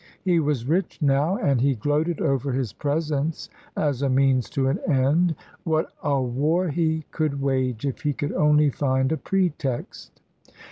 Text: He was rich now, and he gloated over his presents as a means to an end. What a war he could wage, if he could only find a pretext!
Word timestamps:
He 0.23 0.39
was 0.39 0.65
rich 0.67 0.99
now, 0.99 1.37
and 1.37 1.61
he 1.61 1.75
gloated 1.75 2.21
over 2.21 2.53
his 2.53 2.73
presents 2.73 3.49
as 3.77 4.01
a 4.01 4.09
means 4.09 4.49
to 4.49 4.67
an 4.67 4.79
end. 4.91 5.35
What 5.63 5.93
a 6.01 6.19
war 6.19 6.69
he 6.69 7.05
could 7.11 7.39
wage, 7.39 7.85
if 7.85 8.01
he 8.01 8.11
could 8.11 8.31
only 8.31 8.71
find 8.71 9.11
a 9.11 9.17
pretext! 9.17 10.19